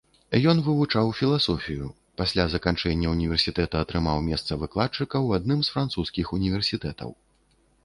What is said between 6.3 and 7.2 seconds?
універсітэтаў.